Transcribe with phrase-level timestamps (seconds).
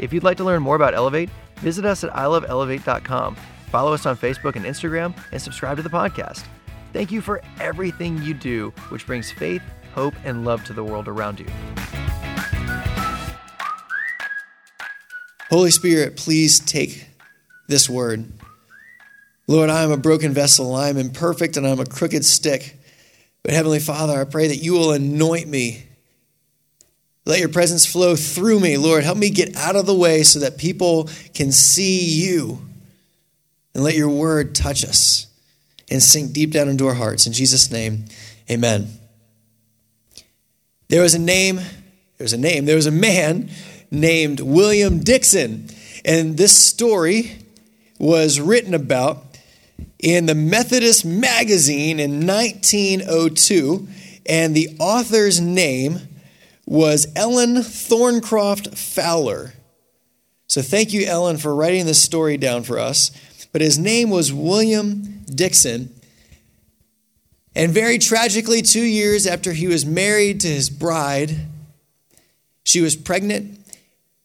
[0.00, 3.36] If you'd like to learn more about Elevate, visit us at iloveelevate.com,
[3.70, 6.46] follow us on Facebook and Instagram, and subscribe to the podcast.
[6.94, 9.62] Thank you for everything you do, which brings faith,
[9.94, 11.46] hope, and love to the world around you.
[15.50, 17.08] Holy Spirit, please take
[17.68, 18.32] this word.
[19.46, 20.74] Lord, I am a broken vessel.
[20.74, 22.76] I am imperfect and I'm a crooked stick.
[23.42, 25.89] But Heavenly Father, I pray that you will anoint me.
[27.30, 28.76] Let your presence flow through me.
[28.76, 32.60] Lord, help me get out of the way so that people can see you.
[33.72, 35.28] And let your word touch us
[35.88, 37.28] and sink deep down into our hearts.
[37.28, 38.06] In Jesus' name,
[38.50, 38.88] amen.
[40.88, 43.48] There was a name, there was a name, there was a man
[43.92, 45.68] named William Dixon.
[46.04, 47.38] And this story
[48.00, 49.38] was written about
[50.00, 53.86] in the Methodist magazine in 1902.
[54.26, 56.08] And the author's name
[56.70, 59.54] was Ellen Thorncroft Fowler.
[60.46, 63.10] So thank you, Ellen, for writing this story down for us.
[63.50, 65.92] But his name was William Dixon.
[67.56, 71.48] And very tragically, two years after he was married to his bride,
[72.62, 73.58] she was pregnant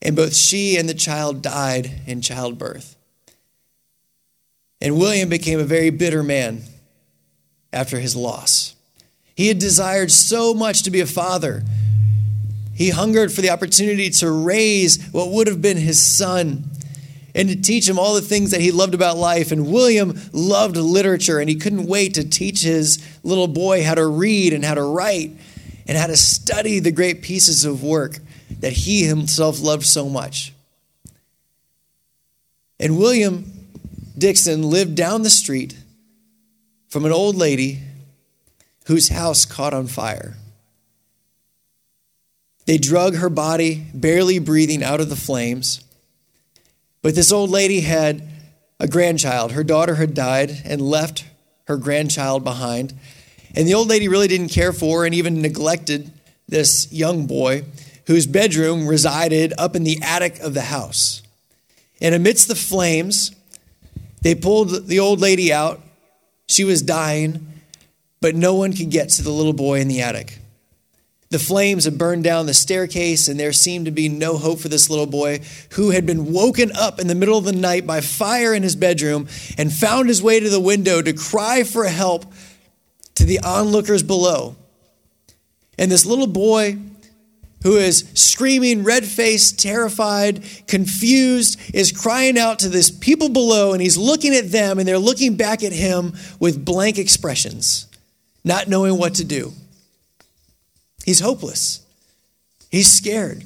[0.03, 2.95] and both she and the child died in childbirth.
[4.79, 6.61] And William became a very bitter man
[7.73, 8.75] after his loss.
[9.35, 11.63] He had desired so much to be a father.
[12.75, 16.65] He hungered for the opportunity to raise what would have been his son
[17.33, 19.51] and to teach him all the things that he loved about life.
[19.51, 24.05] And William loved literature, and he couldn't wait to teach his little boy how to
[24.05, 25.31] read and how to write
[25.87, 28.19] and how to study the great pieces of work
[28.59, 30.53] that he himself loved so much.
[32.79, 33.51] And William
[34.17, 35.77] Dixon lived down the street
[36.89, 37.79] from an old lady
[38.87, 40.35] whose house caught on fire.
[42.65, 45.83] They drug her body, barely breathing, out of the flames.
[47.01, 48.27] But this old lady had
[48.79, 49.51] a grandchild.
[49.51, 51.25] Her daughter had died and left
[51.67, 52.93] her grandchild behind.
[53.55, 56.11] And the old lady really didn't care for and even neglected
[56.47, 57.63] this young boy
[58.07, 61.21] whose bedroom resided up in the attic of the house.
[62.01, 63.31] And amidst the flames,
[64.21, 65.81] they pulled the old lady out.
[66.47, 67.47] She was dying,
[68.21, 70.39] but no one could get to the little boy in the attic.
[71.35, 74.69] The flames had burned down the staircase, and there seemed to be no hope for
[74.69, 75.41] this little boy
[75.71, 78.77] who had been woken up in the middle of the night by fire in his
[78.77, 82.23] bedroom and found his way to the window to cry for help
[83.15, 84.55] to the onlookers below.
[85.77, 86.77] And this little boy
[87.63, 93.81] who is screaming, red faced, terrified, confused, is crying out to this people below, and
[93.81, 97.87] he's looking at them, and they're looking back at him with blank expressions,
[98.45, 99.51] not knowing what to do.
[101.05, 101.85] He's hopeless.
[102.71, 103.43] He's scared.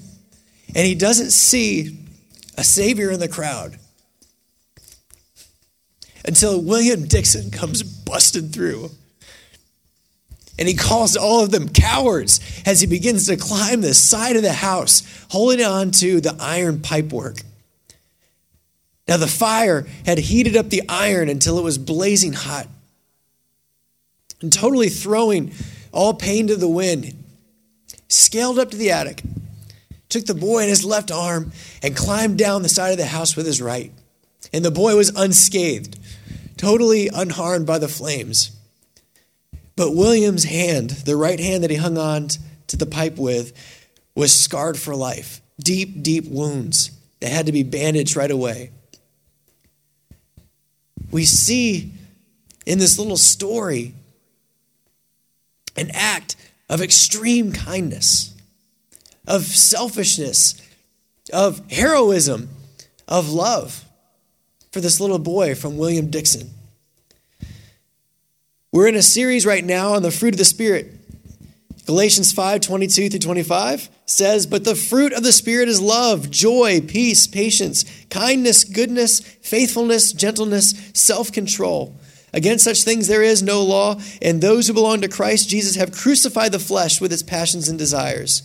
[0.73, 1.97] And he doesn't see
[2.57, 3.77] a savior in the crowd
[6.25, 8.91] until William Dixon comes busting through
[10.57, 14.41] and he calls all of them cowards as he begins to climb the side of
[14.41, 17.43] the house, holding on to the iron pipework.
[19.07, 22.67] Now, the fire had heated up the iron until it was blazing hot
[24.41, 25.53] and totally throwing
[25.91, 27.18] all pain to the wind.
[28.09, 29.21] Scaled up to the attic,
[30.09, 33.35] took the boy in his left arm, and climbed down the side of the house
[33.35, 33.93] with his right.
[34.51, 35.97] And the boy was unscathed,
[36.57, 38.51] totally unharmed by the flames.
[39.75, 42.29] But William's hand, the right hand that he hung on
[42.67, 43.53] to the pipe with,
[44.15, 45.41] was scarred for life.
[45.59, 48.71] Deep, deep wounds that had to be bandaged right away.
[51.11, 51.93] We see
[52.65, 53.93] in this little story
[55.75, 56.35] an act
[56.69, 58.35] of extreme kindness,
[59.27, 60.61] of selfishness,
[61.33, 62.49] of heroism,
[63.07, 63.85] of love
[64.71, 66.49] for this little boy from William Dixon.
[68.71, 70.93] We're in a series right now on the fruit of the Spirit.
[71.87, 76.81] Galatians 5 22 through 25 says, But the fruit of the Spirit is love, joy,
[76.81, 81.98] peace, patience, kindness, goodness, faithfulness, gentleness, self control.
[82.33, 85.91] Against such things there is no law, and those who belong to Christ Jesus have
[85.91, 88.43] crucified the flesh with its passions and desires.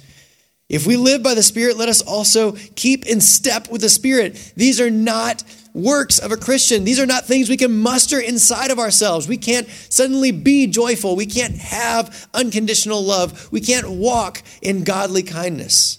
[0.69, 4.53] If we live by the Spirit, let us also keep in step with the Spirit.
[4.57, 5.45] These are not
[5.75, 6.85] works of a Christian.
[6.85, 9.29] These are not things we can muster inside of ourselves.
[9.29, 11.17] We can't suddenly be joyful.
[11.17, 13.53] We can't have unconditional love.
[13.53, 15.99] We can't walk in godly kindness.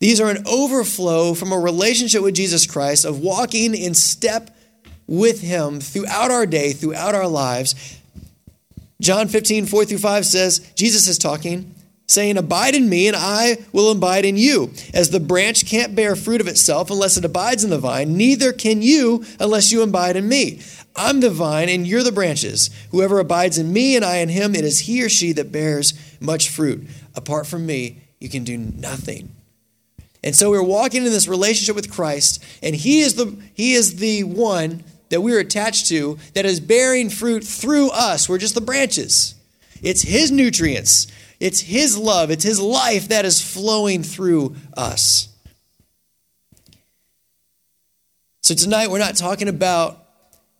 [0.00, 4.50] These are an overflow from a relationship with Jesus Christ of walking in step
[5.06, 7.98] with Him throughout our day, throughout our lives.
[9.00, 11.74] John 15, 4 through 5 says, Jesus is talking
[12.06, 14.72] saying, Abide in me, and I will abide in you.
[14.94, 18.52] As the branch can't bear fruit of itself unless it abides in the vine, neither
[18.52, 20.60] can you unless you abide in me.
[20.94, 22.70] I'm the vine, and you're the branches.
[22.90, 25.94] Whoever abides in me, and I in him, it is he or she that bears
[26.20, 26.86] much fruit.
[27.14, 29.30] Apart from me, you can do nothing.
[30.24, 33.96] And so we're walking in this relationship with Christ, and He is the He is
[33.96, 38.30] the one that we're attached to that is bearing fruit through us.
[38.30, 39.34] We're just the branches.
[39.82, 41.06] It's His nutrients.
[41.38, 45.28] It's His love, it's His life that is flowing through us.
[48.40, 50.02] So tonight, we're not talking about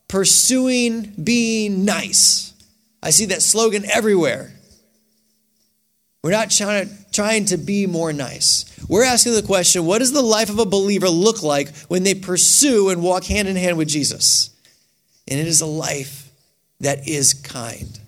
[0.07, 2.53] pursuing being nice.
[3.01, 4.53] I see that slogan everywhere.
[6.23, 8.65] We're not trying to, trying to be more nice.
[8.87, 12.15] We're asking the question what does the life of a believer look like when they
[12.15, 14.49] pursue and walk hand in hand with Jesus?
[15.27, 16.31] And it is a life
[16.79, 17.99] that is kind.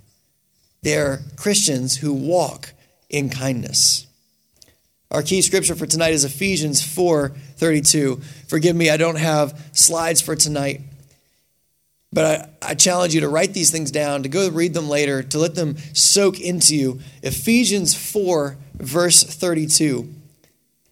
[0.81, 2.73] They're Christians who walk
[3.09, 4.07] in kindness.
[5.11, 8.17] Our key scripture for tonight is Ephesians 4 32.
[8.47, 10.81] Forgive me, I don't have slides for tonight,
[12.15, 15.21] but I, I, challenge you to write these things down, to go read them later,
[15.21, 17.01] to let them soak into you.
[17.21, 20.11] Ephesians 4, verse 32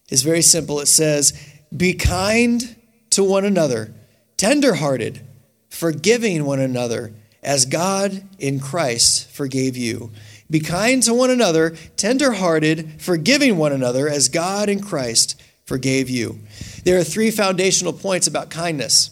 [0.09, 0.81] is very simple.
[0.81, 1.33] It says,
[1.75, 2.75] Be kind
[3.11, 3.93] to one another,
[4.35, 5.21] tenderhearted,
[5.69, 10.11] forgiving one another as God in Christ forgave you.
[10.51, 16.39] Be kind to one another, tenderhearted, forgiving one another as God in Christ forgave you.
[16.83, 19.09] There are three foundational points about kindness.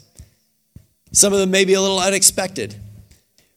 [1.12, 2.76] Some of them may be a little unexpected,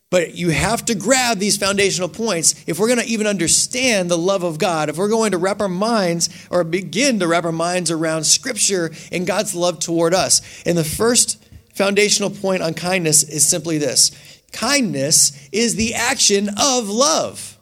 [0.09, 4.17] but you have to grab these foundational points if we're going to even understand the
[4.17, 7.51] love of God, if we're going to wrap our minds or begin to wrap our
[7.51, 10.41] minds around Scripture and God's love toward us.
[10.65, 11.43] And the first
[11.73, 14.11] foundational point on kindness is simply this
[14.51, 17.57] Kindness is the action of love.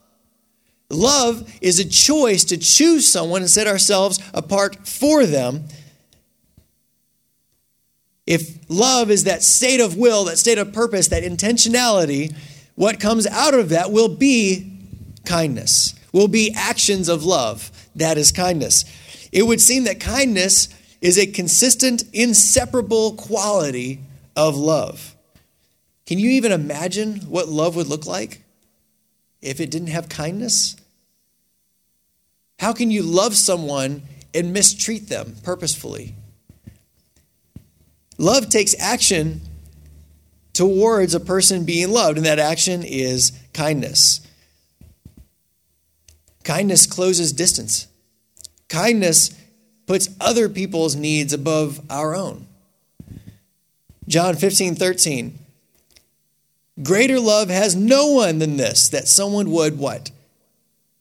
[0.89, 5.65] Love is a choice to choose someone and set ourselves apart for them.
[8.25, 12.35] If love is that state of will, that state of purpose, that intentionality,
[12.75, 14.71] what comes out of that will be
[15.25, 17.69] kindness, will be actions of love.
[17.95, 18.85] That is kindness.
[19.31, 20.69] It would seem that kindness
[21.01, 23.99] is a consistent, inseparable quality
[24.35, 25.15] of love.
[26.05, 28.41] Can you even imagine what love would look like
[29.41, 30.75] if it didn't have kindness?
[32.59, 34.03] How can you love someone
[34.33, 36.15] and mistreat them purposefully?
[38.23, 39.41] Love takes action
[40.53, 44.25] towards a person being loved, and that action is kindness.
[46.45, 47.87] Kindness closes distance.
[48.69, 49.37] Kindness
[49.87, 52.47] puts other people's needs above our own.
[54.07, 55.37] John 15, 13.
[56.81, 60.11] Greater love has no one than this, that someone would what?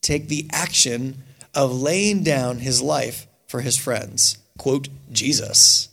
[0.01, 1.23] Take the action
[1.55, 4.39] of laying down his life for his friends.
[4.59, 5.89] Quote, Jesus.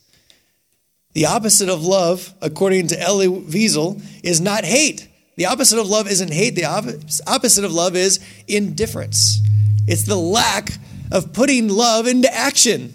[1.14, 5.08] The opposite of love, according to Elie Wiesel, is not hate.
[5.38, 6.56] The opposite of love isn't hate.
[6.56, 6.66] The
[7.28, 9.42] opposite of love is indifference.
[9.88, 10.70] It's the lack
[11.12, 12.94] of putting love into action.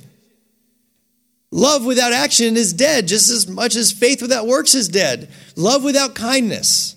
[1.50, 5.28] Love without action is dead, just as much as faith without works is dead.
[5.56, 6.96] Love without kindness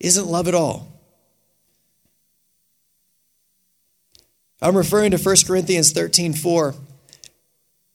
[0.00, 0.88] isn't love at all.
[4.60, 6.74] I'm referring to 1 Corinthians 13 4,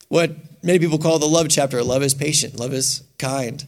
[0.08, 1.84] what many people call the love chapter.
[1.84, 3.66] Love is patient, love is kind.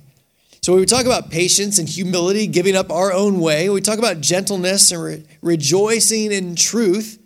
[0.61, 3.99] So, when we talk about patience and humility, giving up our own way, we talk
[3.99, 7.19] about gentleness and re- rejoicing in truth,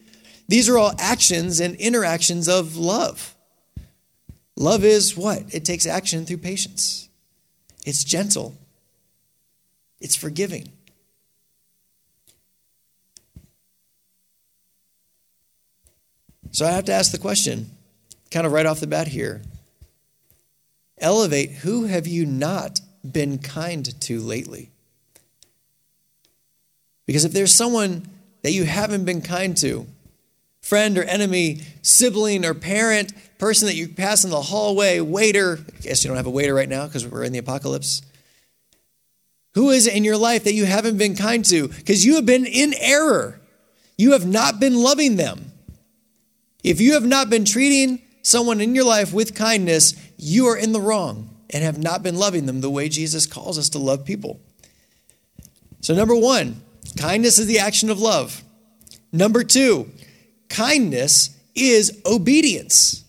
[0.49, 3.35] these are all actions and interactions of love.
[4.57, 5.43] Love is what?
[5.53, 7.07] It takes action through patience.
[7.85, 8.57] It's gentle.
[10.01, 10.73] It's forgiving.
[16.51, 17.69] So I have to ask the question,
[18.31, 19.41] kind of right off the bat here.
[20.99, 24.69] Elevate, who have you not been kind to lately?
[27.05, 28.07] Because if there's someone
[28.43, 29.87] that you haven't been kind to,
[30.61, 35.59] friend or enemy, sibling or parent, person that you pass in the hallway, waiter.
[35.77, 38.01] I guess you don't have a waiter right now because we're in the apocalypse.
[39.55, 41.69] Who is it in your life that you haven't been kind to?
[41.69, 43.39] Because you have been in error.
[43.97, 45.51] You have not been loving them.
[46.63, 50.71] If you have not been treating someone in your life with kindness, you are in
[50.71, 54.05] the wrong and have not been loving them the way Jesus calls us to love
[54.05, 54.39] people.
[55.81, 56.61] So, number one,
[56.97, 58.43] kindness is the action of love.
[59.11, 59.89] Number two,
[60.49, 63.03] kindness is obedience.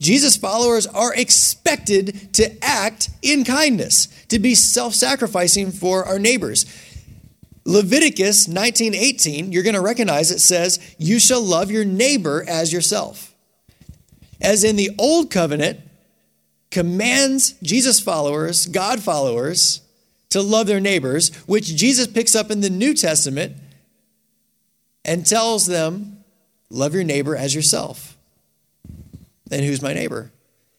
[0.00, 6.66] Jesus' followers are expected to act in kindness, to be self sacrificing for our neighbors.
[7.64, 13.27] Leviticus 19:18, you're going to recognize it says, "You shall love your neighbor as yourself."
[14.40, 15.80] As in the old covenant
[16.70, 19.80] commands Jesus followers, God followers,
[20.30, 23.56] to love their neighbors, which Jesus picks up in the New Testament
[25.04, 26.22] and tells them,
[26.68, 28.16] "Love your neighbor as yourself."
[29.46, 30.30] Then who's my neighbor?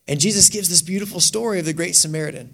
[0.07, 2.53] And Jesus gives this beautiful story of the Great Samaritan.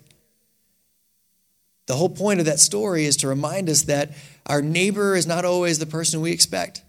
[1.88, 4.12] The whole point of that story is to remind us that
[4.46, 6.82] our neighbor is not always the person we expect.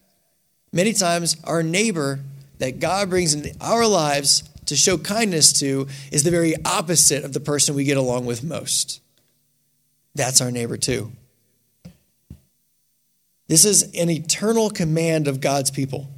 [0.73, 2.21] Many times, our neighbor
[2.59, 7.33] that God brings into our lives to show kindness to is the very opposite of
[7.33, 9.01] the person we get along with most.
[10.15, 11.13] That's our neighbor, too.
[13.49, 16.09] This is an eternal command of God's people.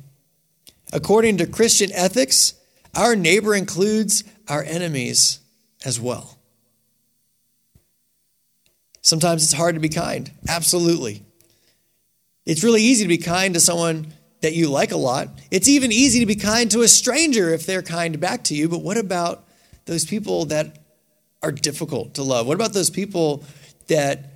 [0.92, 2.54] According to Christian ethics,
[2.95, 5.40] our neighbor includes our enemies
[5.85, 6.38] as well.
[9.02, 10.30] Sometimes it's hard to be kind.
[10.49, 11.23] Absolutely.
[12.47, 15.28] It's really easy to be kind to someone that you like a lot.
[15.50, 18.68] It's even easy to be kind to a stranger if they're kind back to you.
[18.68, 19.45] But what about
[19.87, 20.78] those people that
[21.42, 22.47] are difficult to love?
[22.47, 23.45] What about those people
[23.88, 24.30] that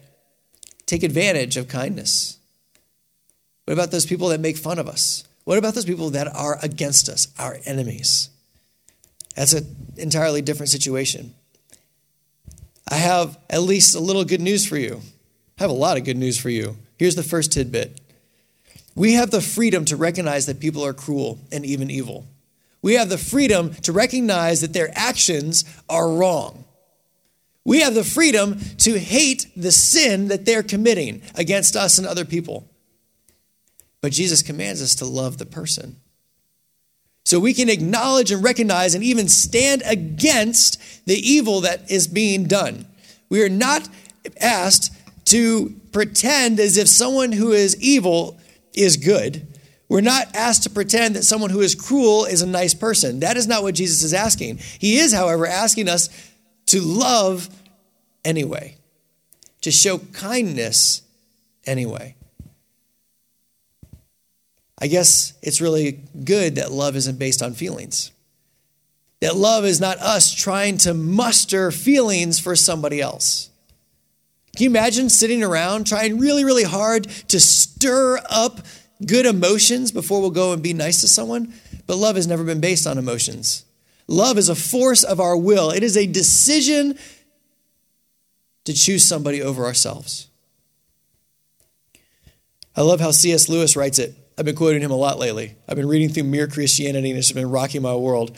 [0.87, 2.39] take advantage of kindness?
[3.65, 5.25] What about those people that make fun of us?
[5.45, 8.31] What about those people that are against us, our enemies?
[9.37, 11.35] That's an entirely different situation.
[12.91, 15.01] I have at least a little good news for you.
[15.59, 16.77] I have a lot of good news for you.
[16.99, 18.01] Here's the first tidbit
[18.95, 22.27] we have the freedom to recognize that people are cruel and even evil.
[22.83, 26.65] We have the freedom to recognize that their actions are wrong.
[27.65, 32.25] We have the freedom to hate the sin that they're committing against us and other
[32.25, 32.69] people.
[34.01, 35.97] But Jesus commands us to love the person.
[37.25, 42.45] So we can acknowledge and recognize and even stand against the evil that is being
[42.45, 42.87] done.
[43.29, 43.89] We are not
[44.41, 44.93] asked
[45.27, 48.41] to pretend as if someone who is evil
[48.75, 49.47] is good.
[49.89, 53.21] We're not asked to pretend that someone who is cruel is a nice person.
[53.21, 54.59] That is not what Jesus is asking.
[54.79, 56.09] He is, however, asking us
[56.67, 57.49] to love
[58.25, 58.79] anyway,
[59.61, 61.03] to show kindness
[61.67, 62.17] anyway.
[64.79, 68.11] I guess it's really good that love isn't based on feelings.
[69.21, 73.51] That love is not us trying to muster feelings for somebody else.
[74.57, 78.61] Can you imagine sitting around trying really, really hard to stir up
[79.05, 81.55] good emotions before we'll go and be nice to someone?
[81.87, 83.65] But love has never been based on emotions.
[84.07, 86.99] Love is a force of our will, it is a decision
[88.65, 90.29] to choose somebody over ourselves.
[92.77, 93.49] I love how C.S.
[93.49, 94.15] Lewis writes it.
[94.39, 95.57] I've been quoting him a lot lately.
[95.69, 98.37] I've been reading through Mere Christianity and it's been rocking my world.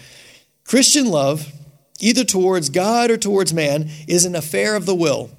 [0.64, 1.52] Christian love,
[2.00, 5.30] either towards God or towards man, is an affair of the will.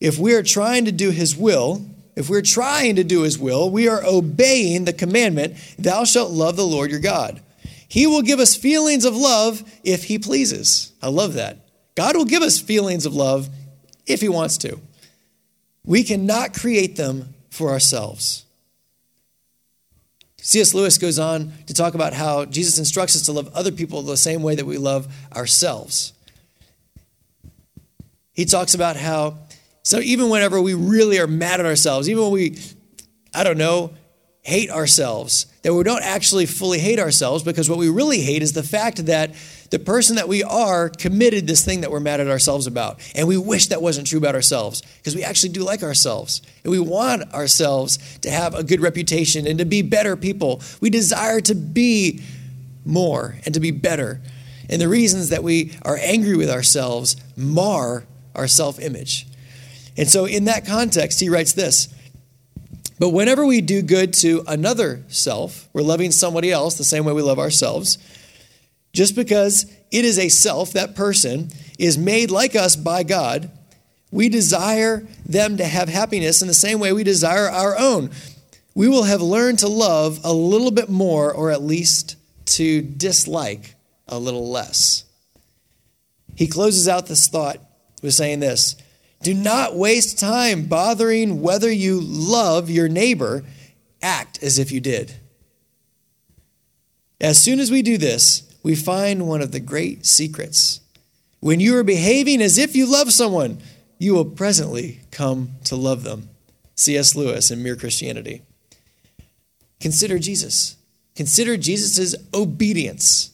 [0.00, 1.84] If we are trying to do his will,
[2.16, 6.56] if we're trying to do his will, we are obeying the commandment, Thou shalt love
[6.56, 7.40] the Lord your God.
[7.88, 10.92] He will give us feelings of love if he pleases.
[11.02, 11.58] I love that.
[11.94, 13.48] God will give us feelings of love
[14.06, 14.78] if he wants to.
[15.84, 18.44] We cannot create them for ourselves.
[20.40, 20.74] C.S.
[20.74, 24.16] Lewis goes on to talk about how Jesus instructs us to love other people the
[24.16, 26.12] same way that we love ourselves.
[28.32, 29.38] He talks about how,
[29.88, 32.58] so even whenever we really are mad at ourselves, even when we,
[33.32, 33.94] I don't know,
[34.42, 38.52] hate ourselves, that we don't actually fully hate ourselves because what we really hate is
[38.52, 39.34] the fact that
[39.70, 43.00] the person that we are committed this thing that we're mad at ourselves about.
[43.14, 46.42] And we wish that wasn't true about ourselves because we actually do like ourselves.
[46.64, 50.60] And we want ourselves to have a good reputation and to be better people.
[50.82, 52.20] We desire to be
[52.84, 54.20] more and to be better.
[54.68, 58.04] And the reasons that we are angry with ourselves mar
[58.34, 59.27] our self image.
[59.98, 61.88] And so, in that context, he writes this
[62.98, 67.12] But whenever we do good to another self, we're loving somebody else the same way
[67.12, 67.98] we love ourselves.
[68.94, 73.50] Just because it is a self, that person is made like us by God,
[74.10, 78.10] we desire them to have happiness in the same way we desire our own.
[78.74, 83.74] We will have learned to love a little bit more, or at least to dislike
[84.06, 85.04] a little less.
[86.36, 87.58] He closes out this thought
[88.00, 88.76] with saying this
[89.22, 93.44] Do not waste time bothering whether you love your neighbor,
[94.00, 95.14] act as if you did.
[97.20, 100.80] As soon as we do this, we find one of the great secrets.
[101.40, 103.58] When you are behaving as if you love someone,
[103.98, 106.28] you will presently come to love them.
[106.76, 107.16] C.S.
[107.16, 108.42] Lewis in Mere Christianity.
[109.80, 110.76] Consider Jesus.
[111.16, 113.32] Consider Jesus' obedience.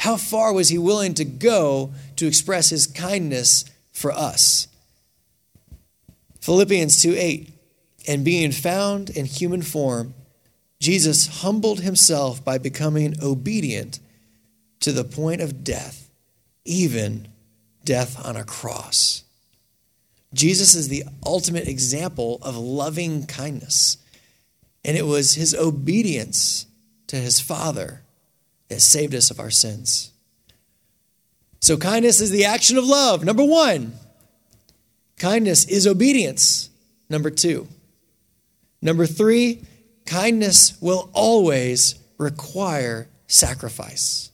[0.00, 3.64] How far was he willing to go to express his kindness
[4.00, 4.66] for us?
[6.40, 7.52] Philippians 2 8.
[8.08, 10.14] And being found in human form,
[10.80, 14.00] Jesus humbled himself by becoming obedient
[14.80, 16.10] to the point of death,
[16.64, 17.28] even
[17.84, 19.24] death on a cross.
[20.32, 23.98] Jesus is the ultimate example of loving kindness.
[24.84, 26.66] And it was his obedience
[27.08, 28.02] to his Father
[28.68, 30.12] that saved us of our sins.
[31.60, 33.24] So, kindness is the action of love.
[33.24, 33.92] Number one,
[35.18, 36.70] kindness is obedience.
[37.08, 37.68] Number two.
[38.80, 39.62] Number three,
[40.06, 44.30] kindness will always require sacrifice.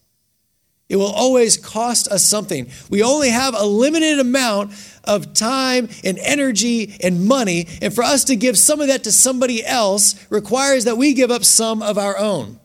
[0.88, 2.70] It will always cost us something.
[2.88, 8.24] We only have a limited amount of time and energy and money, and for us
[8.24, 11.98] to give some of that to somebody else requires that we give up some of
[11.98, 12.60] our own.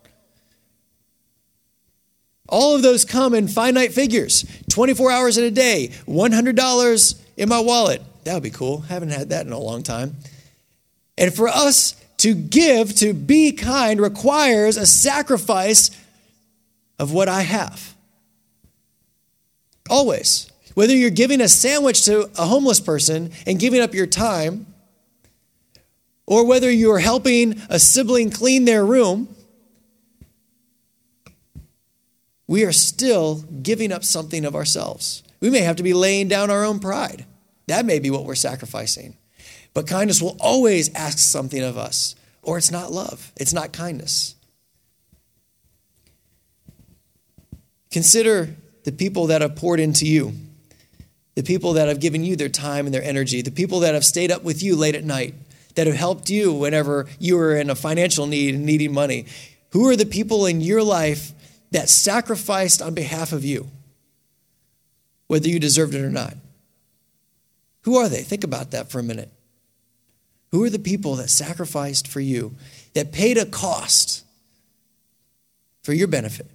[2.51, 7.60] All of those come in finite figures 24 hours in a day, $100 in my
[7.60, 8.01] wallet.
[8.25, 8.81] That would be cool.
[8.81, 10.17] Haven't had that in a long time.
[11.17, 15.91] And for us to give, to be kind, requires a sacrifice
[17.00, 17.96] of what I have.
[19.89, 20.51] Always.
[20.74, 24.67] Whether you're giving a sandwich to a homeless person and giving up your time,
[26.27, 29.36] or whether you're helping a sibling clean their room,
[32.51, 35.24] we are still giving up something of ourselves.
[35.39, 37.25] We may have to be laying down our own pride.
[37.67, 39.15] That may be what we're sacrificing.
[39.74, 44.36] But kindness will always ask something of us, or it's not love, it's not kindness.
[47.89, 48.50] Consider
[48.84, 50.34] the people that have poured into you,
[51.36, 54.04] the people that have given you their time and their energy, the people that have
[54.04, 55.36] stayed up with you late at night,
[55.76, 59.26] that have helped you whenever you were in a financial need and needing money.
[59.69, 61.32] Who are the people in your life
[61.71, 63.69] that sacrificed on behalf of you,
[65.27, 66.36] whether you deserved it or not?
[67.84, 68.21] Who are they?
[68.21, 69.31] Think about that for a minute.
[70.51, 72.55] Who are the people that sacrificed for you,
[72.93, 74.25] that paid a cost
[75.81, 76.47] for your benefit?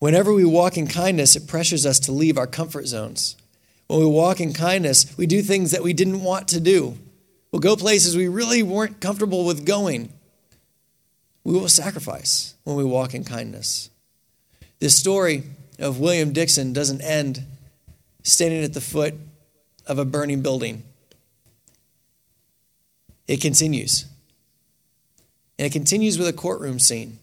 [0.00, 3.36] Whenever we walk in kindness, it pressures us to leave our comfort zones.
[3.86, 6.98] When we walk in kindness, we do things that we didn't want to do.
[7.54, 10.12] We'll go places we really weren't comfortable with going.
[11.44, 13.90] We will sacrifice when we walk in kindness.
[14.80, 15.44] This story
[15.78, 17.44] of William Dixon doesn't end
[18.24, 19.14] standing at the foot
[19.86, 20.82] of a burning building.
[23.28, 24.06] It continues.
[25.56, 27.20] And it continues with a courtroom scene.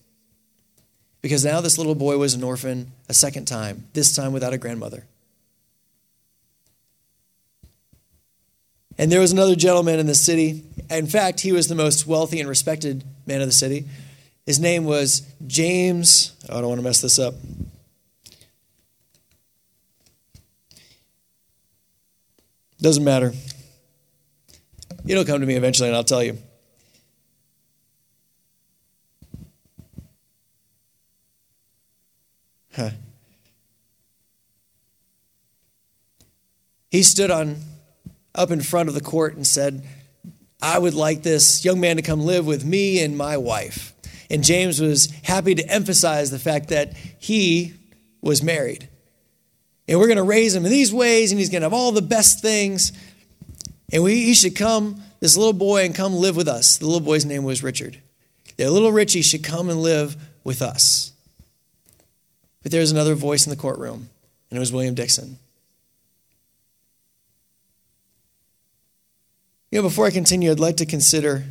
[1.22, 4.58] Because now this little boy was an orphan a second time, this time without a
[4.58, 5.04] grandmother.
[9.02, 10.64] And there was another gentleman in the city.
[10.92, 13.88] In fact, he was the most wealthy and respected man of the city.
[14.46, 16.34] His name was James.
[16.48, 17.34] Oh, I don't want to mess this up.
[22.80, 23.34] Doesn't matter.
[25.08, 26.38] It'll come to me eventually, and I'll tell you.
[32.76, 32.92] Huh.
[36.92, 37.58] He stood on
[38.34, 39.84] up in front of the court and said,
[40.62, 43.94] I would like this young man to come live with me and my wife.
[44.30, 47.74] And James was happy to emphasize the fact that he
[48.22, 48.88] was married
[49.91, 51.91] and we're going to raise him in these ways, and he's going to have all
[51.91, 52.94] the best things.
[53.91, 56.78] And we, he should come, this little boy, and come live with us.
[56.78, 58.02] The little boy's name was Richard.
[58.56, 60.15] The little Richie should come and live
[60.46, 61.12] with us.
[62.63, 64.10] But there was another voice in the courtroom,
[64.50, 65.39] and it was William Dixon.
[69.71, 71.45] You know, before I continue, I'd like to consider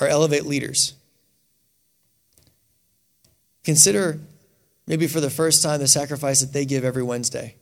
[0.00, 0.94] our Elevate leaders.
[3.64, 4.20] Consider
[4.86, 7.56] maybe for the first time, the sacrifice that they give every Wednesday,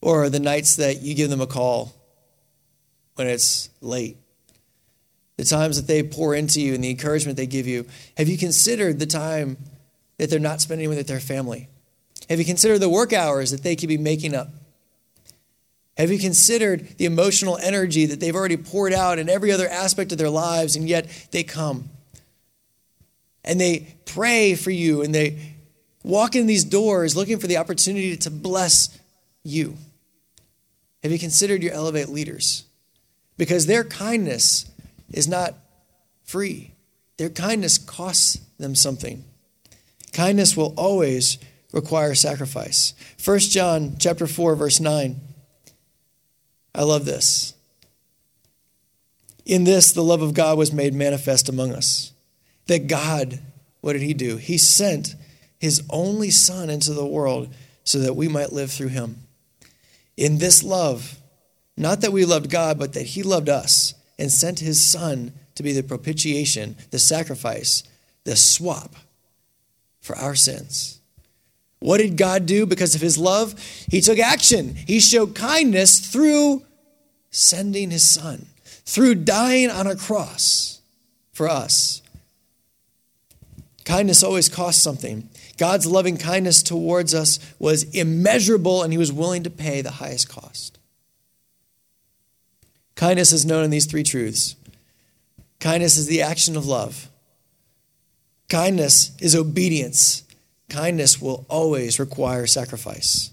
[0.00, 1.94] or the nights that you give them a call
[3.14, 4.16] when it's late,
[5.36, 7.86] the times that they pour into you and the encouragement they give you.
[8.16, 9.56] Have you considered the time
[10.18, 11.68] that they're not spending with their family?
[12.28, 14.48] Have you considered the work hours that they could be making up?
[16.00, 20.12] Have you considered the emotional energy that they've already poured out in every other aspect
[20.12, 21.90] of their lives, and yet they come
[23.44, 25.54] and they pray for you and they
[26.02, 28.98] walk in these doors looking for the opportunity to bless
[29.42, 29.76] you?
[31.02, 32.64] Have you considered your Elevate leaders?
[33.40, 34.70] because their kindness
[35.14, 35.54] is not
[36.24, 36.72] free.
[37.16, 39.24] Their kindness costs them something.
[40.12, 41.38] Kindness will always
[41.72, 42.92] require sacrifice.
[43.24, 45.18] 1 John chapter 4 verse 9.
[46.74, 47.54] I love this.
[49.44, 52.12] In this the love of God was made manifest among us.
[52.66, 53.40] That God,
[53.80, 54.36] what did he do?
[54.36, 55.16] He sent
[55.58, 57.52] his only son into the world
[57.84, 59.16] so that we might live through him.
[60.16, 61.18] In this love,
[61.76, 65.62] not that we loved God, but that he loved us and sent his son to
[65.62, 67.82] be the propitiation, the sacrifice,
[68.24, 68.94] the swap
[70.00, 70.99] for our sins.
[71.80, 73.58] What did God do because of his love?
[73.90, 74.74] He took action.
[74.74, 76.64] He showed kindness through
[77.30, 80.80] sending his son, through dying on a cross
[81.32, 82.02] for us.
[83.84, 85.28] Kindness always costs something.
[85.56, 90.28] God's loving kindness towards us was immeasurable, and he was willing to pay the highest
[90.28, 90.78] cost.
[92.94, 94.56] Kindness is known in these three truths
[95.58, 97.10] kindness is the action of love,
[98.48, 100.22] kindness is obedience
[100.70, 103.32] Kindness will always require sacrifice.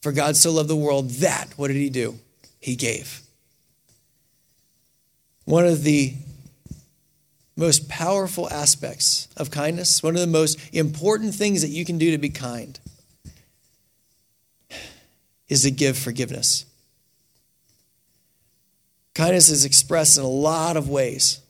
[0.00, 2.18] For God so loved the world that, what did he do?
[2.60, 3.20] He gave.
[5.44, 6.14] One of the
[7.56, 12.12] most powerful aspects of kindness, one of the most important things that you can do
[12.12, 12.78] to be kind,
[15.48, 16.64] is to give forgiveness.
[19.14, 21.40] Kindness is expressed in a lot of ways,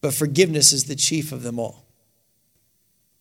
[0.00, 1.84] but forgiveness is the chief of them all.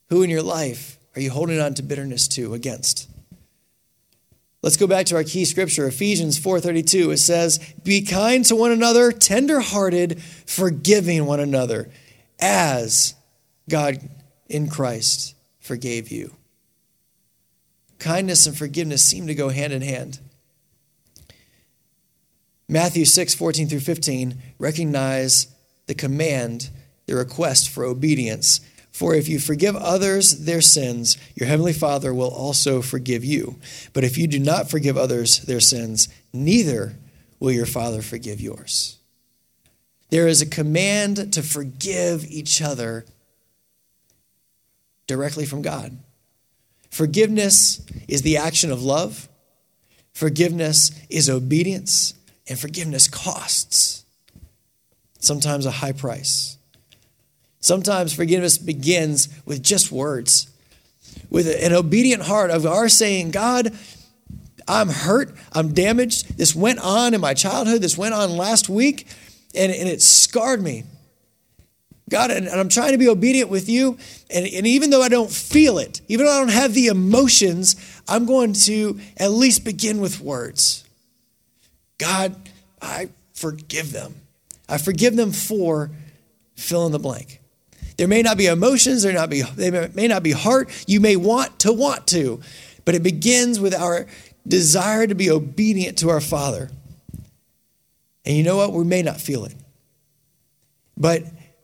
[0.09, 3.09] Who in your life are you holding on to bitterness to against?
[4.61, 7.11] Let's go back to our key scripture, Ephesians 4:32.
[7.11, 11.89] It says, "Be kind to one another, tender-hearted, forgiving one another,
[12.39, 13.13] as
[13.69, 14.09] God
[14.47, 16.35] in Christ forgave you."
[17.99, 20.19] Kindness and forgiveness seem to go hand in hand.
[22.67, 25.47] Matthew 6, 14 through 15 recognize
[25.85, 26.69] the command,
[27.05, 28.59] the request for obedience
[28.97, 33.59] for if you forgive others their sins, your heavenly Father will also forgive you.
[33.93, 36.95] But if you do not forgive others their sins, neither
[37.39, 38.97] will your Father forgive yours.
[40.09, 43.05] There is a command to forgive each other
[45.05, 45.95] directly from God.
[46.89, 49.29] Forgiveness is the action of love,
[50.11, 52.15] forgiveness is obedience,
[52.49, 54.05] and forgiveness costs,
[55.19, 56.56] sometimes a high price.
[57.59, 60.49] Sometimes forgiveness begins with just words,
[61.29, 63.73] with an obedient heart of our saying, God,
[64.67, 66.37] I'm hurt, I'm damaged.
[66.37, 69.07] This went on in my childhood, this went on last week,
[69.55, 70.83] and, and it scarred me.
[72.09, 73.97] God, and, and I'm trying to be obedient with you.
[74.29, 77.75] And, and even though I don't feel it, even though I don't have the emotions,
[78.07, 80.85] I'm going to at least begin with words.
[81.97, 82.35] God,
[82.81, 84.15] I forgive them.
[84.69, 85.91] I forgive them for
[86.55, 87.41] fill in the blank.
[87.97, 90.69] There may not be emotions, there not be they may not be heart.
[90.87, 92.41] You may want to want to,
[92.85, 94.05] but it begins with our
[94.47, 96.69] desire to be obedient to our Father.
[98.23, 98.73] And you know what?
[98.73, 99.55] We may not feel it.
[100.95, 101.23] But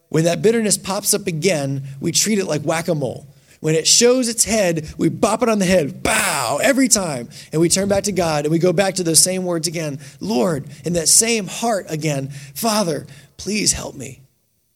[0.09, 3.27] when that bitterness pops up again, we treat it like whack-a-mole.
[3.59, 7.29] When it shows its head, we bop it on the head, bow, every time.
[7.51, 9.99] And we turn back to God and we go back to those same words again.
[10.19, 14.21] Lord, in that same heart again, Father, please help me.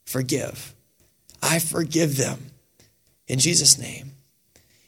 [0.05, 0.73] Forgive.
[1.41, 2.51] I forgive them
[3.27, 4.11] in Jesus' name.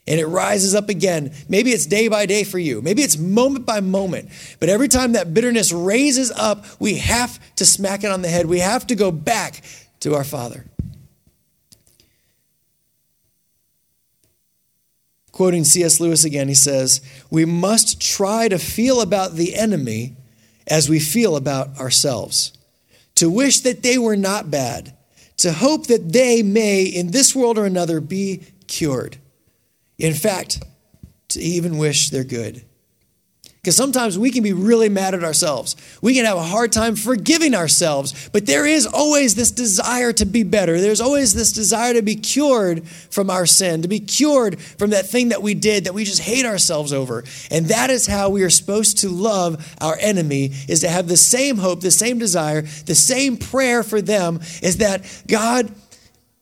[0.08, 1.32] And it rises up again.
[1.48, 2.82] Maybe it's day by day for you.
[2.82, 4.30] Maybe it's moment by moment.
[4.60, 8.48] But every time that bitterness raises up, we have to smack it on the head.
[8.48, 9.62] We have to go back
[10.00, 10.66] to our Father.
[15.32, 16.00] Quoting C.S.
[16.00, 20.16] Lewis again, he says, We must try to feel about the enemy
[20.66, 22.52] as we feel about ourselves,
[23.16, 24.96] to wish that they were not bad
[25.40, 29.18] to hope that they may, in this world or another, be cured.
[29.98, 30.64] In fact,
[31.30, 32.66] to even wish they're good.
[33.62, 35.76] Because sometimes we can be really mad at ourselves.
[36.02, 40.26] We can have a hard time forgiving ourselves, but there is always this desire to
[40.26, 40.80] be better.
[40.80, 45.08] There's always this desire to be cured from our sin, to be cured from that
[45.08, 47.26] thing that we did that we just hate ourselves over.
[47.52, 51.18] And that is how we are supposed to love our enemy is to have the
[51.18, 55.70] same hope, the same desire, the same prayer for them is that God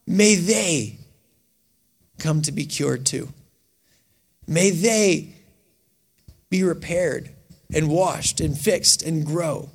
[0.05, 0.99] may they
[2.19, 3.29] come to be cured too.
[4.47, 5.33] May they
[6.49, 7.29] be repaired
[7.73, 9.69] and washed and fixed and grow.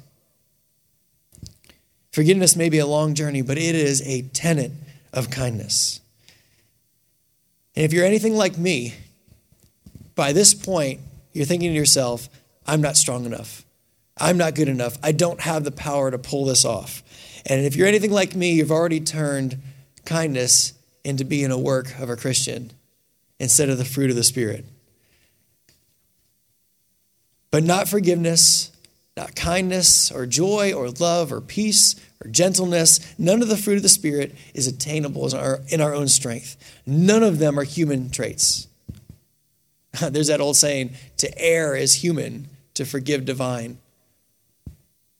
[2.13, 4.73] Forgiveness may be a long journey, but it is a tenet
[5.13, 6.01] of kindness.
[7.75, 8.95] And if you're anything like me,
[10.15, 11.01] by this point,
[11.33, 12.29] you're thinking to yourself,
[12.67, 13.65] I'm not strong enough.
[14.19, 14.99] I'm not good enough.
[15.03, 17.03] I don't have the power to pull this off.
[17.47, 19.59] And if you're anything like me, you've already turned
[20.05, 22.73] kindness into being a work of a Christian
[23.39, 24.67] instead of the fruit of the Spirit.
[27.53, 28.73] But not forgiveness,
[29.17, 33.15] not kindness or joy or love or peace or gentleness.
[33.19, 35.29] None of the fruit of the Spirit is attainable
[35.71, 36.57] in our, own strength.
[36.87, 38.67] None of them are human traits.
[40.01, 43.79] There's that old saying to err is human, to forgive divine.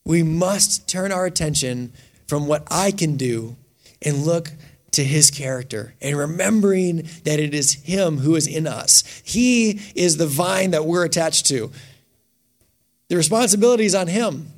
[0.07, 1.92] We must turn our attention
[2.27, 3.57] from what I can do
[4.01, 4.53] and look
[4.92, 9.05] to his character and remembering that it is him who is in us.
[9.25, 11.71] He is the vine that we're attached to.
[13.12, 14.55] The responsibility is on him.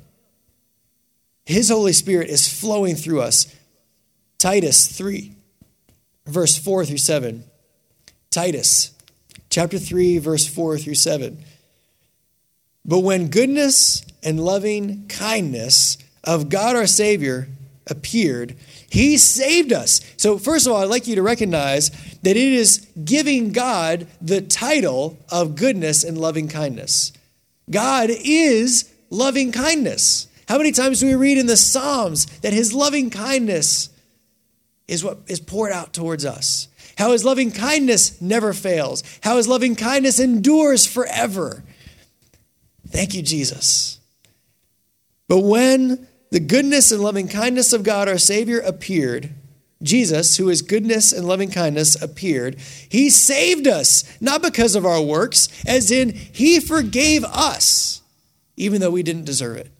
[1.45, 3.53] His Holy Spirit is flowing through us.
[4.37, 5.35] Titus 3,
[6.25, 7.43] verse 4 through 7.
[8.31, 8.93] Titus
[9.49, 11.43] chapter 3, verse 4 through 7.
[12.85, 17.49] But when goodness and loving kindness of God our Savior
[17.87, 18.55] appeared,
[18.89, 19.99] He saved us.
[20.15, 21.89] So, first of all, I'd like you to recognize
[22.21, 27.11] that it is giving God the title of goodness and loving kindness.
[27.69, 30.27] God is loving kindness.
[30.47, 33.89] How many times do we read in the Psalms that His loving kindness
[34.87, 36.67] is what is poured out towards us?
[36.97, 41.63] How His loving kindness never fails, how His loving kindness endures forever.
[42.87, 43.99] Thank you, Jesus.
[45.27, 49.31] But when the goodness and loving kindness of God our Savior appeared,
[49.85, 52.59] Jesus, who is goodness and loving kindness, appeared.
[52.89, 58.01] He saved us, not because of our works, as in, He forgave us,
[58.57, 59.71] even though we didn't deserve it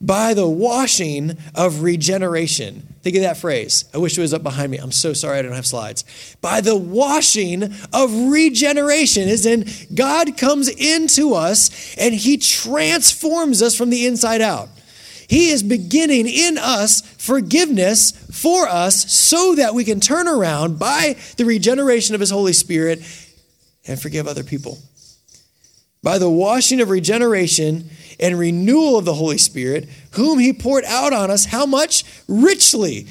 [0.00, 2.94] by the washing of regeneration.
[3.02, 3.84] Think of that phrase.
[3.92, 4.78] I wish it was up behind me.
[4.78, 6.04] I'm so sorry I don't have slides.
[6.40, 13.76] By the washing of regeneration, is in God comes into us and he transforms us
[13.76, 14.68] from the inside out.
[15.30, 21.16] He is beginning in us forgiveness for us so that we can turn around by
[21.36, 22.98] the regeneration of his Holy Spirit
[23.86, 24.78] and forgive other people.
[26.02, 27.88] By the washing of regeneration,
[28.20, 32.04] and renewal of the Holy Spirit, whom He poured out on us, how much?
[32.28, 33.06] Richly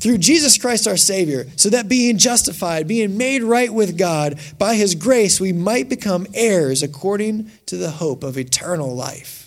[0.00, 4.74] through Jesus Christ our Savior, so that being justified, being made right with God by
[4.74, 9.39] His grace, we might become heirs according to the hope of eternal life.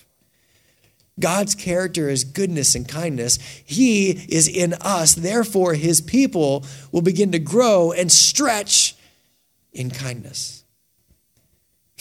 [1.20, 3.38] God's character is goodness and kindness.
[3.64, 5.14] He is in us.
[5.14, 8.96] Therefore, His people will begin to grow and stretch
[9.72, 10.64] in kindness.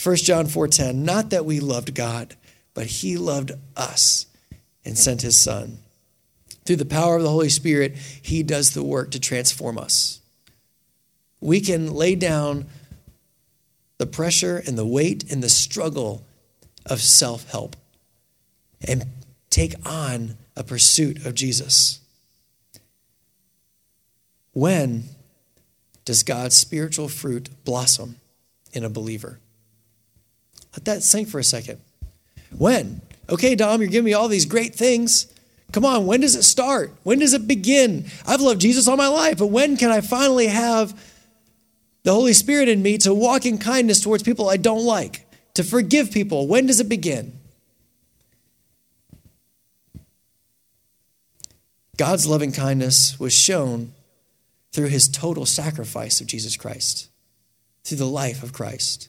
[0.02, 2.36] 1 John 4:10 Not that we loved God,
[2.74, 4.26] but he loved us
[4.84, 5.78] and sent his son.
[6.64, 10.20] Through the power of the Holy Spirit, he does the work to transform us.
[11.40, 12.66] We can lay down
[13.98, 16.24] the pressure and the weight and the struggle
[16.86, 17.76] of self help
[18.86, 19.04] and
[19.50, 22.00] take on a pursuit of Jesus.
[24.52, 25.04] When
[26.04, 28.16] does God's spiritual fruit blossom
[28.72, 29.38] in a believer?
[30.74, 31.80] Let that sink for a second.
[32.56, 33.02] When?
[33.28, 35.32] Okay, Dom, you're giving me all these great things.
[35.72, 36.92] Come on, when does it start?
[37.02, 38.06] When does it begin?
[38.26, 40.98] I've loved Jesus all my life, but when can I finally have
[42.02, 45.64] the Holy Spirit in me to walk in kindness towards people I don't like, to
[45.64, 46.46] forgive people?
[46.46, 47.38] When does it begin?
[52.02, 53.92] God's loving kindness was shown
[54.72, 57.08] through his total sacrifice of Jesus Christ,
[57.84, 59.08] through the life of Christ.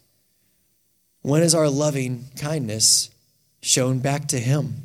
[1.24, 3.10] When is our loving kindness
[3.62, 4.76] shown back to him.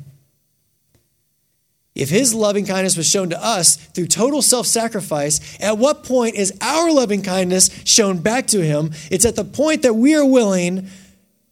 [1.93, 6.33] If his loving kindness was shown to us through total self sacrifice, at what point
[6.33, 8.89] is our loving kindness shown back to him?
[9.11, 10.87] It's at the point that we are willing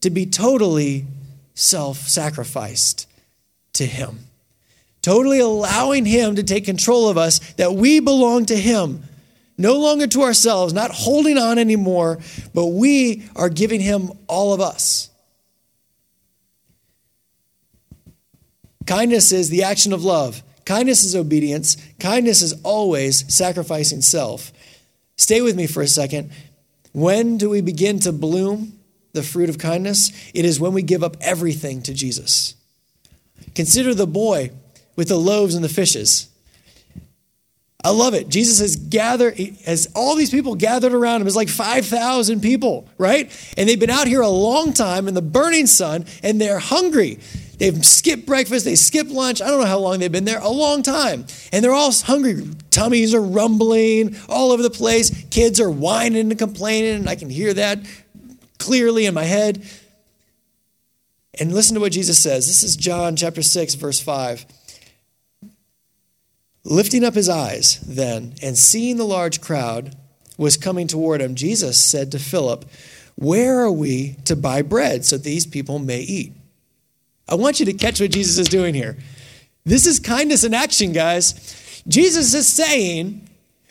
[0.02, 1.06] to be totally
[1.54, 3.08] self sacrificed
[3.74, 4.27] to him.
[5.08, 9.04] Totally allowing him to take control of us, that we belong to him,
[9.58, 12.20] no longer to ourselves, not holding on anymore,
[12.54, 15.10] but we are giving him all of us.
[18.86, 20.44] Kindness is the action of love.
[20.66, 21.78] Kindness is obedience.
[22.02, 24.52] Kindness is always sacrificing self.
[25.16, 26.32] Stay with me for a second.
[26.92, 28.78] When do we begin to bloom
[29.14, 30.12] the fruit of kindness?
[30.34, 32.56] It is when we give up everything to Jesus.
[33.56, 34.52] Consider the boy
[34.98, 36.28] with the loaves and the fishes.
[37.84, 38.28] I love it.
[38.28, 41.28] Jesus has gathered, has all these people gathered around him.
[41.28, 43.32] It's like 5,000 people, right?
[43.56, 47.20] And they've been out here a long time in the burning sun and they're hungry.
[47.60, 49.42] They've skipped breakfast, they skipped lunch.
[49.42, 51.26] I don't know how long they've been there, a long time.
[51.54, 52.48] And they're all hungry.
[52.72, 55.26] Tummies are rumbling all over the place.
[55.30, 57.80] Kids are whining and complaining, and I can hear that
[58.60, 59.68] clearly in my head.
[61.40, 62.48] And listen to what Jesus says.
[62.48, 64.46] This is John chapter 6, verse 5.
[66.70, 69.96] Lifting up his eyes, then, and seeing the large crowd
[70.38, 72.66] was coming toward him, Jesus said to Philip,
[73.16, 76.34] Where are we to buy bread so these people may eat?
[77.26, 78.98] I want you to catch what Jesus is doing here.
[79.64, 81.82] This is kindness in action, guys.
[81.88, 83.30] Jesus is saying,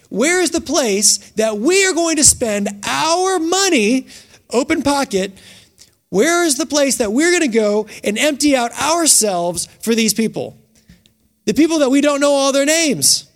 [0.09, 4.07] Where is the place that we are going to spend our money,
[4.49, 5.33] open pocket?
[6.09, 10.15] Where is the place that we're going to go and empty out ourselves for these
[10.15, 10.57] people?
[11.47, 13.31] The people that we don't know all their names.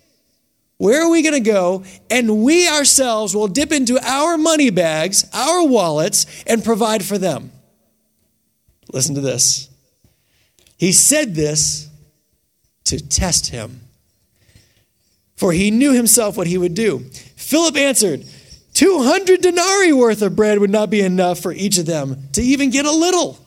[0.77, 1.83] Where are we going to go?
[2.09, 7.51] And we ourselves will dip into our money bags, our wallets, and provide for them.
[8.91, 9.69] Listen to this.
[10.77, 11.87] He said this
[12.85, 13.81] to test him,
[15.37, 16.99] for he knew himself what he would do.
[17.35, 18.25] Philip answered,
[18.73, 22.71] 200 denarii worth of bread would not be enough for each of them to even
[22.71, 23.37] get a little.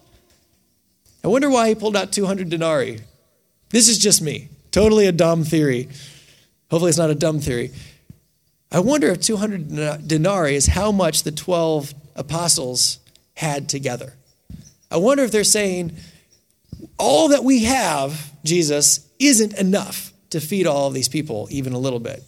[1.25, 3.01] I wonder why he pulled out 200 denarii.
[3.71, 4.51] This is just me.
[4.75, 5.89] Totally a dumb theory.
[6.69, 7.71] Hopefully, it's not a dumb theory.
[8.73, 12.99] I wonder if 200 denarii is how much the 12 apostles
[13.35, 14.15] had together.
[14.91, 15.93] I wonder if they're saying,
[16.99, 21.79] all that we have, Jesus, isn't enough to feed all of these people, even a
[21.79, 22.25] little bit.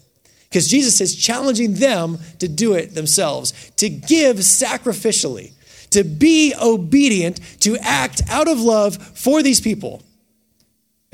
[0.49, 5.51] Because Jesus is challenging them to do it themselves, to give sacrificially,
[5.91, 10.01] to be obedient, to act out of love for these people.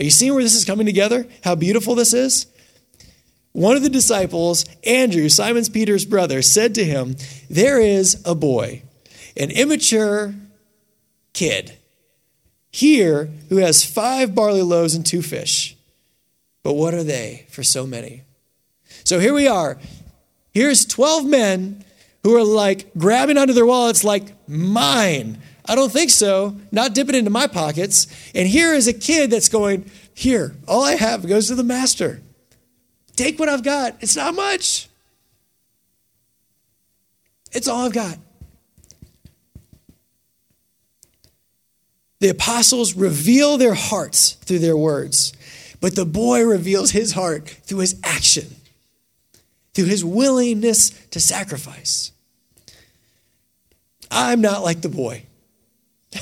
[0.02, 1.28] Are you seeing where this is coming together?
[1.44, 2.46] How beautiful this is?
[3.52, 7.14] One of the disciples, Andrew, Simon's Peter's brother, said to him,
[7.48, 8.82] There is a boy,
[9.36, 10.34] an immature
[11.34, 11.78] kid
[12.72, 15.76] here who has five barley loaves and two fish.
[16.64, 18.22] But what are they for so many?
[19.04, 19.78] So here we are.
[20.50, 21.84] Here's 12 men
[22.24, 25.38] who are like grabbing onto their wallets, like, mine.
[25.66, 26.56] I don't think so.
[26.70, 28.06] Not dip it into my pockets.
[28.34, 32.20] And here is a kid that's going, Here, all I have goes to the master.
[33.16, 33.96] Take what I've got.
[34.00, 34.88] It's not much.
[37.52, 38.18] It's all I've got.
[42.20, 45.32] The apostles reveal their hearts through their words,
[45.80, 48.54] but the boy reveals his heart through his action,
[49.74, 52.12] through his willingness to sacrifice.
[54.08, 55.24] I'm not like the boy.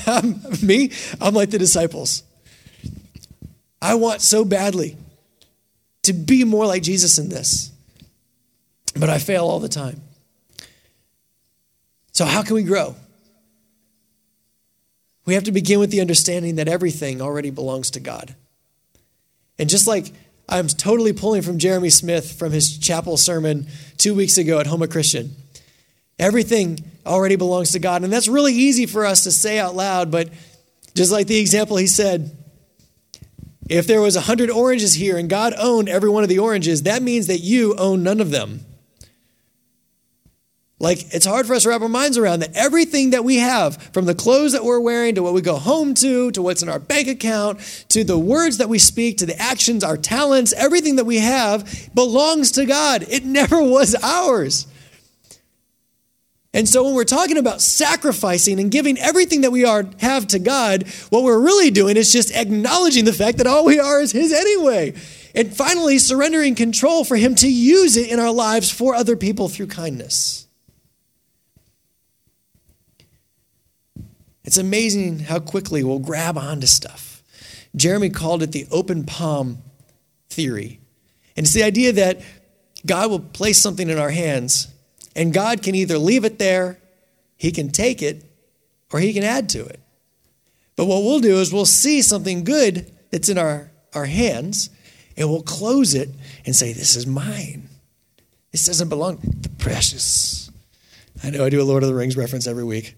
[0.07, 2.23] I'm, me, I'm like the disciples.
[3.81, 4.97] I want so badly
[6.03, 7.71] to be more like Jesus in this,
[8.95, 10.01] but I fail all the time.
[12.11, 12.95] So, how can we grow?
[15.25, 18.35] We have to begin with the understanding that everything already belongs to God.
[19.57, 20.11] And just like
[20.49, 24.87] I'm totally pulling from Jeremy Smith from his chapel sermon two weeks ago at Homa
[24.87, 25.35] Christian,
[26.19, 28.03] everything already belongs to God.
[28.03, 30.29] And that's really easy for us to say out loud, but
[30.95, 32.37] just like the example he said,
[33.69, 37.01] if there was 100 oranges here and God owned every one of the oranges, that
[37.01, 38.65] means that you own none of them.
[40.81, 43.77] Like, it's hard for us to wrap our minds around that everything that we have,
[43.93, 46.69] from the clothes that we're wearing to what we go home to, to what's in
[46.69, 47.59] our bank account,
[47.89, 51.89] to the words that we speak, to the actions, our talents, everything that we have
[51.93, 53.05] belongs to God.
[53.07, 54.65] It never was ours.
[56.53, 60.39] And so when we're talking about sacrificing and giving everything that we are have to
[60.39, 64.11] God, what we're really doing is just acknowledging the fact that all we are is
[64.11, 64.93] his anyway.
[65.33, 69.47] And finally surrendering control for him to use it in our lives for other people
[69.47, 70.45] through kindness.
[74.43, 77.23] It's amazing how quickly we'll grab onto stuff.
[77.73, 79.59] Jeremy called it the open palm
[80.29, 80.81] theory.
[81.37, 82.21] And it's the idea that
[82.85, 84.67] God will place something in our hands,
[85.15, 86.79] and God can either leave it there,
[87.37, 88.23] He can take it,
[88.91, 89.79] or He can add to it.
[90.75, 94.69] But what we'll do is we'll see something good that's in our, our hands,
[95.17, 96.09] and we'll close it
[96.45, 97.69] and say, This is mine.
[98.51, 99.19] This doesn't belong.
[99.21, 100.51] The precious.
[101.23, 102.95] I know I do a Lord of the Rings reference every week.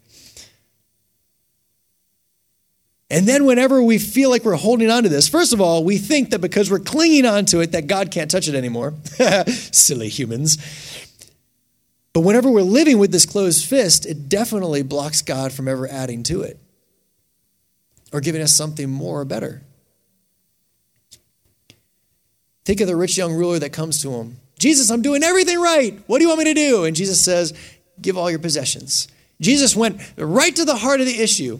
[3.10, 6.00] And then, whenever we feel like we're holding on to this, first of all, we
[6.00, 8.96] think that because we're clinging on to it, that God can't touch it anymore.
[9.48, 10.58] Silly humans.
[12.14, 16.24] But whenever we're living with this closed fist, it definitely blocks God from ever adding
[16.24, 16.60] to it
[18.12, 19.64] or giving us something more or better.
[22.66, 26.00] Think of the rich young ruler that comes to him Jesus, I'm doing everything right.
[26.08, 26.86] What do you want me to do?
[26.86, 27.54] And Jesus says,
[28.02, 29.10] Give all your possessions.
[29.42, 31.60] Jesus went right to the heart of the issue.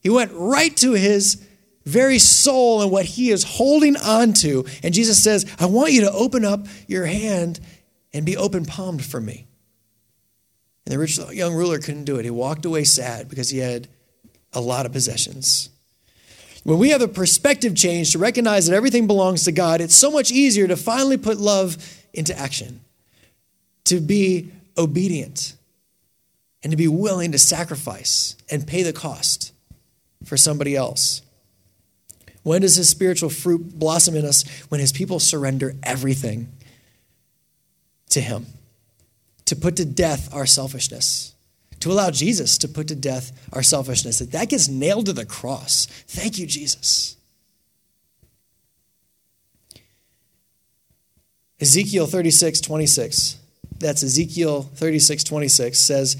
[0.00, 1.42] He went right to his
[1.84, 4.66] very soul and what he is holding on to.
[4.82, 7.58] And Jesus says, I want you to open up your hand
[8.12, 9.46] and be open palmed for me.
[10.84, 12.24] And the rich young ruler couldn't do it.
[12.24, 13.88] He walked away sad because he had
[14.52, 15.70] a lot of possessions.
[16.64, 20.10] When we have a perspective change to recognize that everything belongs to God, it's so
[20.10, 21.76] much easier to finally put love
[22.12, 22.80] into action,
[23.84, 25.54] to be obedient,
[26.62, 29.52] and to be willing to sacrifice and pay the cost
[30.24, 31.22] for somebody else.
[32.44, 34.44] When does his spiritual fruit blossom in us?
[34.68, 36.52] When his people surrender everything
[38.10, 38.46] to him,
[39.52, 41.34] to put to death our selfishness,
[41.78, 44.18] to allow Jesus to put to death our selfishness.
[44.18, 45.84] That that gets nailed to the cross.
[46.08, 47.18] Thank you, Jesus.
[51.60, 53.38] Ezekiel 36, 26.
[53.78, 56.16] That's Ezekiel 36, 26 says,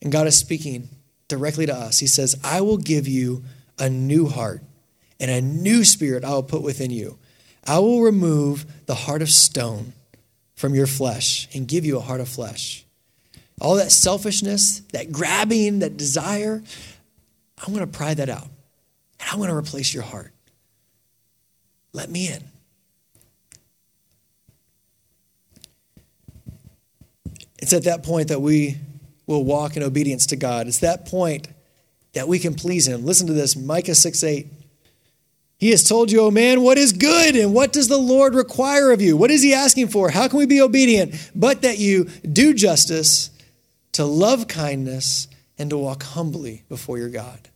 [0.00, 0.88] and God is speaking
[1.28, 1.98] directly to us.
[1.98, 3.44] He says, I will give you
[3.78, 4.62] a new heart
[5.20, 7.18] and a new spirit I will put within you.
[7.66, 9.92] I will remove the heart of stone
[10.60, 12.84] from your flesh and give you a heart of flesh.
[13.62, 16.62] All that selfishness, that grabbing, that desire,
[17.58, 18.46] I'm going to pry that out.
[19.18, 20.32] And I'm going to replace your heart.
[21.94, 22.44] Let me in.
[27.58, 28.76] It's at that point that we
[29.26, 30.66] will walk in obedience to God.
[30.66, 31.48] It's that point
[32.12, 33.06] that we can please Him.
[33.06, 34.46] Listen to this Micah 6 8.
[35.60, 38.34] He has told you, O oh man, what is good and what does the Lord
[38.34, 39.14] require of you?
[39.14, 40.08] What is He asking for?
[40.08, 41.30] How can we be obedient?
[41.34, 43.28] But that you do justice,
[43.92, 47.50] to love kindness, and to walk humbly before your God.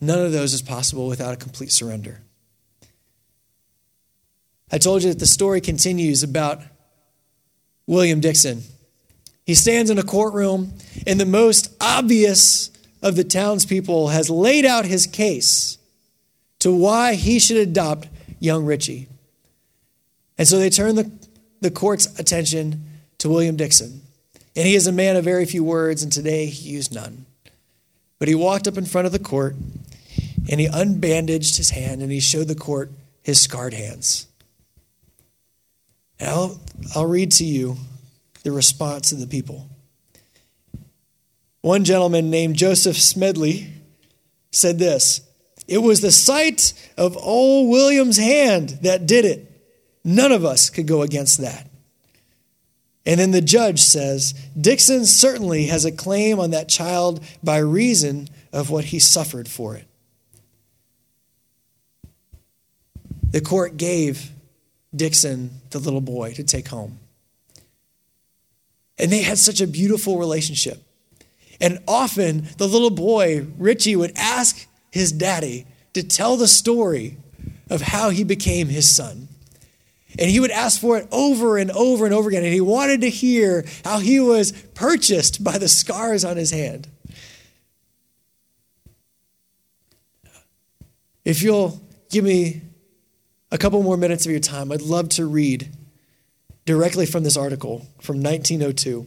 [0.00, 2.20] None of those is possible without a complete surrender.
[4.72, 6.62] I told you that the story continues about
[7.86, 8.62] William Dixon.
[9.46, 10.74] He stands in a courtroom,
[11.06, 12.72] and the most obvious
[13.02, 15.78] of the townspeople has laid out his case
[16.60, 18.08] to why he should adopt
[18.38, 19.08] young Richie.
[20.38, 21.10] And so they turn the,
[21.60, 22.84] the court's attention
[23.18, 24.00] to William Dixon.
[24.56, 27.26] And he is a man of very few words, and today he used none.
[28.18, 29.56] But he walked up in front of the court
[30.50, 32.90] and he unbandaged his hand and he showed the court
[33.22, 34.26] his scarred hands.
[36.18, 36.60] And I'll,
[36.94, 37.76] I'll read to you
[38.42, 39.68] the response of the people.
[41.62, 43.68] One gentleman named Joseph Smedley
[44.50, 45.22] said this
[45.70, 49.46] it was the sight of old William's hand that did it.
[50.04, 51.70] None of us could go against that.
[53.06, 58.28] And then the judge says Dixon certainly has a claim on that child by reason
[58.52, 59.86] of what he suffered for it.
[63.30, 64.32] The court gave
[64.94, 66.98] Dixon the little boy to take home.
[68.98, 70.82] And they had such a beautiful relationship.
[71.60, 77.16] And often the little boy, Richie, would ask his daddy to tell the story
[77.68, 79.28] of how he became his son.
[80.18, 82.42] And he would ask for it over and over and over again.
[82.42, 86.88] And he wanted to hear how he was purchased by the scars on his hand.
[91.24, 91.80] If you'll
[92.10, 92.62] give me
[93.52, 95.70] a couple more minutes of your time, I'd love to read
[96.64, 99.06] directly from this article from 1902.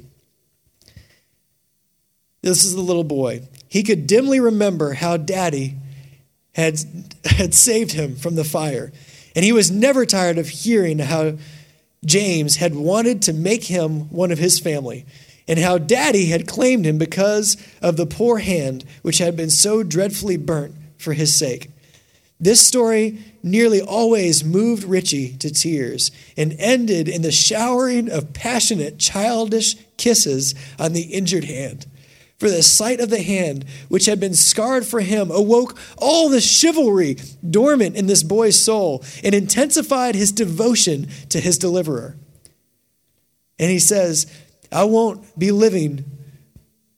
[2.44, 3.48] This is the little boy.
[3.70, 5.78] He could dimly remember how daddy
[6.54, 6.80] had,
[7.26, 8.92] had saved him from the fire.
[9.36, 11.38] And he was never tired of hearing how
[12.06, 15.06] James had wanted to make him one of his family,
[15.48, 19.82] and how daddy had claimed him because of the poor hand which had been so
[19.82, 21.70] dreadfully burnt for his sake.
[22.40, 29.00] This story nearly always moved Richie to tears and ended in the showering of passionate,
[29.00, 31.86] childish kisses on the injured hand.
[32.40, 36.42] For the sight of the hand, which had been scarred for him, awoke all the
[36.42, 37.18] chivalry
[37.48, 42.18] dormant in this boy's soul and intensified his devotion to his deliverer.
[43.60, 44.32] And he says,
[44.72, 46.04] I won't be living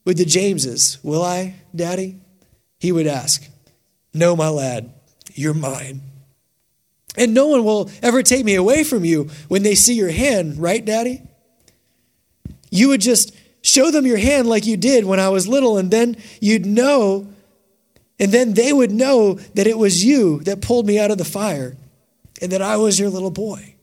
[0.04, 2.18] with the Jameses, will I, Daddy?
[2.78, 3.46] He would ask.
[4.14, 4.92] No, my lad,
[5.34, 6.00] you're mine.
[7.16, 10.58] And no one will ever take me away from you when they see your hand,
[10.58, 11.22] right, Daddy?
[12.70, 13.34] You would just
[13.66, 17.26] show them your hand like you did when I was little, and then you'd know,
[18.18, 21.24] and then they would know that it was you that pulled me out of the
[21.24, 21.76] fire
[22.40, 23.74] and that I was your little boy.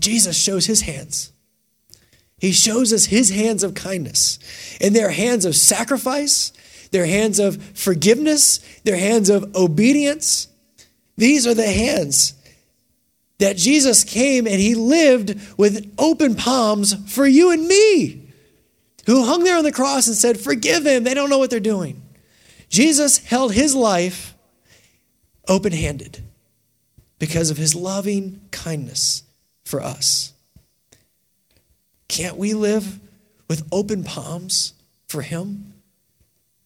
[0.00, 1.32] Jesus shows his hands.
[2.38, 4.38] He shows us his hands of kindness,
[4.80, 6.52] and they're hands of sacrifice
[6.90, 10.48] their hands of forgiveness, their hands of obedience.
[11.16, 12.34] These are the hands
[13.40, 18.28] that Jesus came and he lived with open palms for you and me,
[19.06, 21.60] who hung there on the cross and said, Forgive them, they don't know what they're
[21.60, 22.00] doing.
[22.68, 24.34] Jesus held his life
[25.48, 26.22] open handed
[27.18, 29.24] because of his loving kindness
[29.64, 30.32] for us.
[32.08, 33.00] Can't we live
[33.48, 34.74] with open palms
[35.08, 35.70] for him?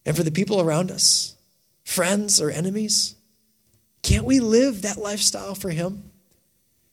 [0.05, 1.35] and for the people around us,
[1.83, 3.15] friends or enemies?
[4.03, 6.11] Can't we live that lifestyle for Him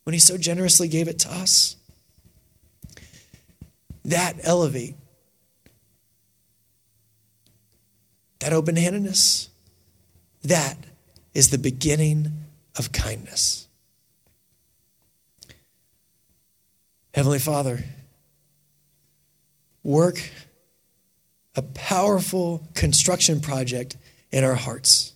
[0.04, 1.76] when He so generously gave it to us?
[4.04, 4.96] That elevate,
[8.40, 9.48] that open handedness,
[10.42, 10.76] that
[11.34, 12.32] is the beginning
[12.76, 13.68] of kindness.
[17.14, 17.84] Heavenly Father,
[19.82, 20.30] work
[21.54, 23.96] a powerful construction project
[24.30, 25.12] in our hearts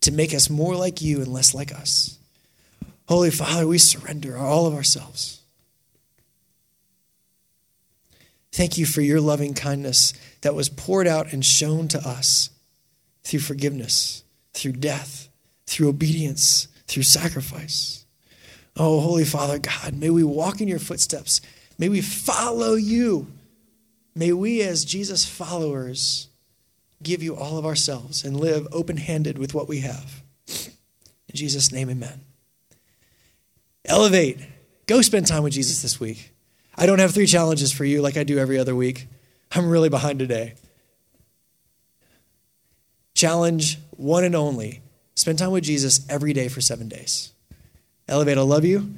[0.00, 2.15] to make us more like you and less like us.
[3.08, 5.40] Holy Father, we surrender all of ourselves.
[8.52, 12.50] Thank you for your loving kindness that was poured out and shown to us
[13.22, 15.28] through forgiveness, through death,
[15.66, 18.06] through obedience, through sacrifice.
[18.76, 21.40] Oh, Holy Father God, may we walk in your footsteps.
[21.78, 23.26] May we follow you.
[24.14, 26.28] May we, as Jesus followers,
[27.02, 30.22] give you all of ourselves and live open handed with what we have.
[30.48, 32.25] In Jesus' name, amen.
[33.86, 34.38] Elevate.
[34.86, 36.32] Go spend time with Jesus this week.
[36.76, 39.06] I don't have three challenges for you like I do every other week.
[39.52, 40.54] I'm really behind today.
[43.14, 44.82] Challenge one and only
[45.14, 47.32] spend time with Jesus every day for seven days.
[48.08, 48.94] Elevate, I love you.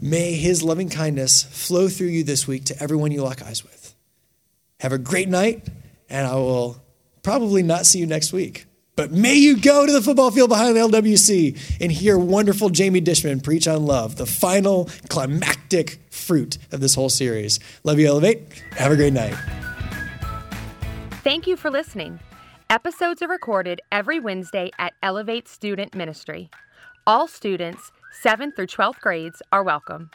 [0.00, 3.94] May his loving kindness flow through you this week to everyone you lock eyes with.
[4.80, 5.68] Have a great night,
[6.08, 6.82] and I will
[7.22, 8.66] probably not see you next week.
[8.96, 13.00] But may you go to the football field behind the LWC and hear wonderful Jamie
[13.00, 17.58] Dishman preach on love, the final climactic fruit of this whole series.
[17.82, 18.40] Love you, Elevate.
[18.72, 19.34] Have a great night.
[21.24, 22.20] Thank you for listening.
[22.70, 26.50] Episodes are recorded every Wednesday at Elevate Student Ministry.
[27.06, 27.90] All students,
[28.22, 30.10] 7th through 12th grades, are welcome.